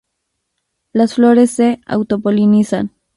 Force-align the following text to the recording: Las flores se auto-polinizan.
Las 0.93 1.13
flores 1.13 1.51
se 1.51 1.79
auto-polinizan. 1.85 2.91